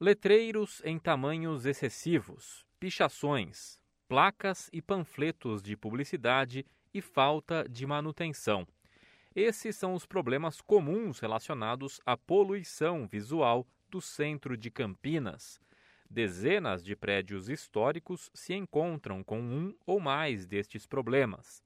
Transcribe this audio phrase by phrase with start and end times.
[0.00, 8.64] Letreiros em tamanhos excessivos, pichações, placas e panfletos de publicidade e falta de manutenção.
[9.34, 15.60] Esses são os problemas comuns relacionados à poluição visual do centro de Campinas.
[16.08, 21.60] Dezenas de prédios históricos se encontram com um ou mais destes problemas.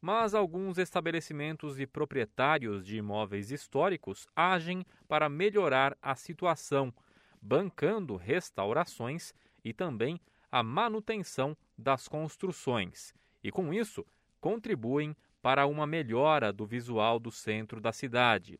[0.00, 6.92] Mas alguns estabelecimentos e proprietários de imóveis históricos agem para melhorar a situação,
[7.40, 9.34] bancando restaurações
[9.64, 14.04] e também a manutenção das construções, e com isso
[14.40, 18.58] contribuem para uma melhora do visual do centro da cidade.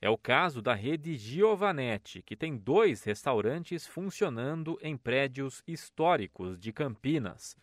[0.00, 6.72] É o caso da rede Giovanetti, que tem dois restaurantes funcionando em prédios históricos de
[6.72, 7.56] Campinas.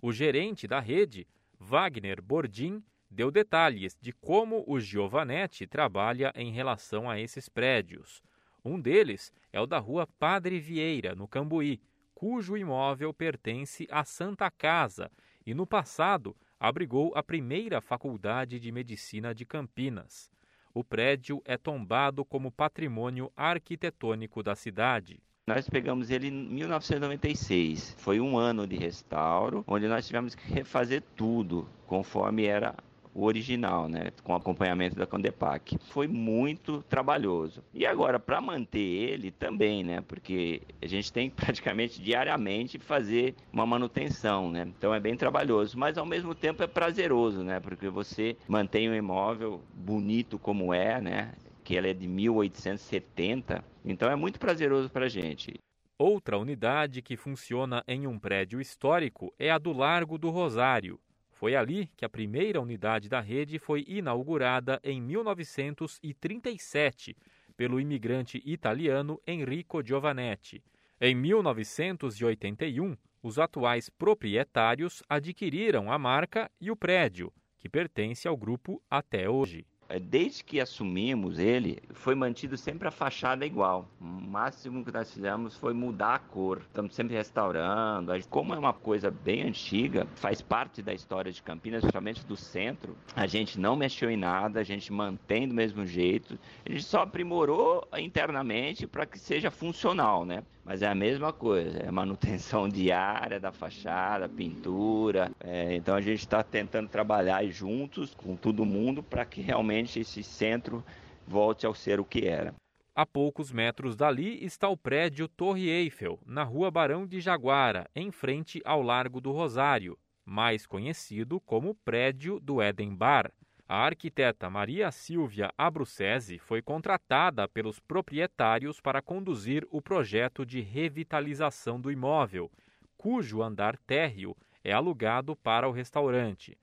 [0.00, 1.26] O gerente da rede,
[1.58, 8.22] Wagner Bordim, deu detalhes de como o Giovanetti trabalha em relação a esses prédios.
[8.64, 11.80] Um deles é o da rua Padre Vieira, no Cambuí,
[12.14, 15.10] cujo imóvel pertence à Santa Casa
[15.46, 20.30] e no passado abrigou a primeira faculdade de medicina de Campinas.
[20.74, 25.20] O prédio é tombado como patrimônio arquitetônico da cidade.
[25.46, 27.94] Nós pegamos ele em 1996.
[27.98, 32.74] Foi um ano de restauro, onde nós tivemos que refazer tudo conforme era
[33.18, 35.76] o original, né, com acompanhamento da Condepac.
[35.90, 37.64] Foi muito trabalhoso.
[37.74, 43.66] E agora para manter ele também, né, porque a gente tem praticamente diariamente fazer uma
[43.66, 44.68] manutenção, né?
[44.78, 47.58] Então é bem trabalhoso, mas ao mesmo tempo é prazeroso, né?
[47.58, 51.32] Porque você mantém o imóvel bonito como é, né?
[51.64, 55.54] Que ele é de 1870, então é muito prazeroso para a gente.
[55.98, 61.00] Outra unidade que funciona em um prédio histórico é a do Largo do Rosário,
[61.38, 67.16] foi ali que a primeira unidade da rede foi inaugurada em 1937
[67.56, 70.60] pelo imigrante italiano Enrico Giovanetti.
[71.00, 78.82] Em 1981, os atuais proprietários adquiriram a marca e o prédio, que pertence ao grupo
[78.90, 79.64] até hoje.
[79.88, 83.88] É, desde que assumimos ele, foi mantido sempre a fachada igual.
[83.98, 86.58] O máximo que nós fizemos foi mudar a cor.
[86.58, 88.12] Estamos sempre restaurando.
[88.28, 92.94] Como é uma coisa bem antiga, faz parte da história de Campinas, principalmente do centro,
[93.16, 96.38] a gente não mexeu em nada, a gente mantém do mesmo jeito.
[96.66, 100.42] A gente só aprimorou internamente para que seja funcional, né?
[100.68, 105.32] Mas é a mesma coisa, é manutenção diária da fachada, pintura.
[105.40, 110.22] É, então a gente está tentando trabalhar juntos com todo mundo para que realmente esse
[110.22, 110.84] centro
[111.26, 112.54] volte ao ser o que era.
[112.94, 118.10] A poucos metros dali está o prédio Torre Eiffel, na rua Barão de Jaguara, em
[118.10, 123.32] frente ao Largo do Rosário, mais conhecido como Prédio do Eden Bar.
[123.70, 131.78] A arquiteta Maria Silvia Abrucese foi contratada pelos proprietários para conduzir o projeto de revitalização
[131.78, 132.50] do imóvel,
[132.96, 134.34] cujo andar térreo
[134.64, 136.56] é alugado para o restaurante.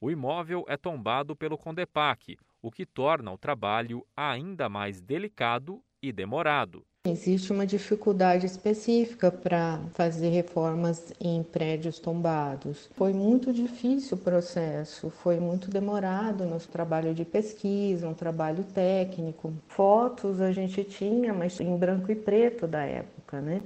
[0.00, 6.12] O imóvel é tombado pelo Condepac, o que torna o trabalho ainda mais delicado e
[6.12, 6.86] demorado.
[7.04, 12.88] Existe uma dificuldade específica para fazer reformas em prédios tombados.
[12.94, 19.52] Foi muito difícil o processo, foi muito demorado nosso trabalho de pesquisa, um trabalho técnico.
[19.66, 23.60] Fotos a gente tinha, mas em branco e preto da época, né?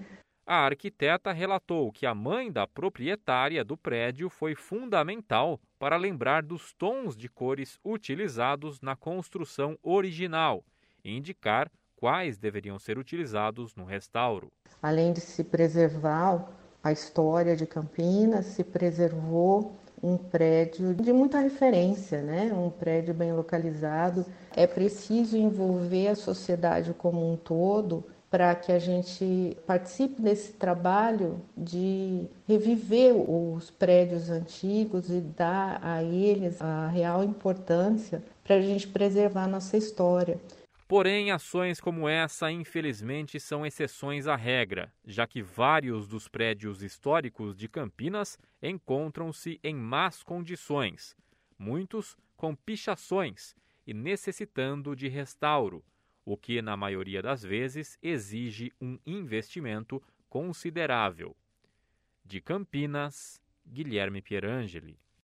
[0.46, 6.72] A arquiteta relatou que a mãe da proprietária do prédio foi fundamental para lembrar dos
[6.72, 10.64] tons de cores utilizados na construção original
[11.04, 14.48] e indicar quais deveriam ser utilizados no restauro.
[14.82, 16.46] Além de se preservar
[16.82, 22.52] a história de Campinas, se preservou um prédio de muita referência, né?
[22.52, 24.24] um prédio bem localizado.
[24.54, 31.40] É preciso envolver a sociedade como um todo para que a gente participe desse trabalho
[31.56, 38.88] de reviver os prédios antigos e dar a eles a real importância para a gente
[38.88, 40.38] preservar a nossa história.
[40.88, 47.56] Porém, ações como essa, infelizmente, são exceções à regra, já que vários dos prédios históricos
[47.56, 51.16] de Campinas encontram-se em más condições,
[51.58, 55.84] muitos com pichações e necessitando de restauro,
[56.24, 61.36] o que, na maioria das vezes, exige um investimento considerável.
[62.24, 64.98] De Campinas, Guilherme Pierangeli.